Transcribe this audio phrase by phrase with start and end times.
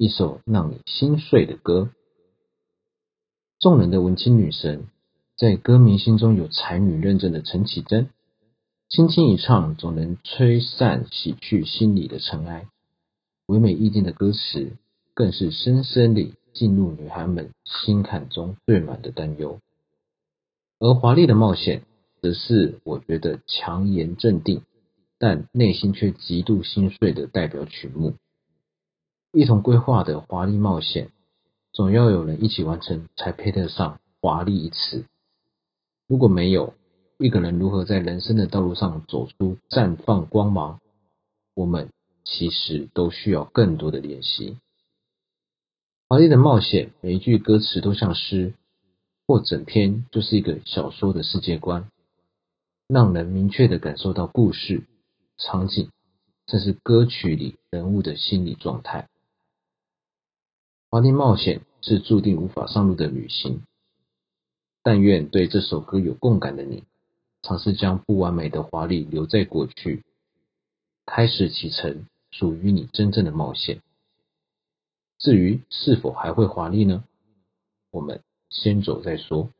[0.00, 1.90] 一首让你心碎的歌。
[3.58, 4.86] 众人的文青女神，
[5.36, 8.08] 在歌迷心中有才女认证的陈绮贞，
[8.88, 12.68] 轻轻一唱，总能吹散洗去心里的尘埃。
[13.46, 14.70] 唯美意境的歌词，
[15.14, 19.58] 更是深深地进入女孩们心坎中最暖的担忧。
[20.78, 21.82] 而华丽的冒险，
[22.22, 24.62] 则是我觉得强颜镇定，
[25.18, 28.14] 但内心却极度心碎的代表曲目。
[29.32, 31.10] 一同规划的华丽冒险。
[31.70, 35.04] 总要有人一起完成，才配得上“华丽”一词。
[36.06, 36.74] 如果没有
[37.18, 40.80] 一个人，如何在人生的道路上走出绽放光芒？
[41.54, 41.90] 我们
[42.24, 44.56] 其实都需要更多的练习。
[46.08, 48.54] 华丽的冒险，每一句歌词都像诗，
[49.26, 51.90] 或整篇就是一个小说的世界观，
[52.88, 54.84] 让人明确的感受到故事、
[55.36, 55.90] 场景，
[56.46, 59.06] 甚至歌曲里人物的心理状态。
[60.90, 61.62] 华丽冒险。
[61.80, 63.62] 是注定无法上路的旅行。
[64.82, 66.82] 但愿对这首歌有共感的你，
[67.42, 70.02] 尝试将不完美的华丽留在过去，
[71.06, 73.80] 开始启程属于你真正的冒险。
[75.18, 77.04] 至于是否还会华丽呢？
[77.92, 79.50] 我们先走再说。